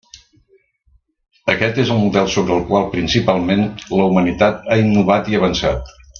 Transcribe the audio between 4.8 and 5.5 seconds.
innovat i